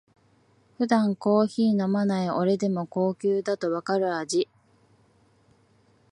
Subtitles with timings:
[0.79, 4.49] 普段コーヒー飲まない俺でも高級だとわかる味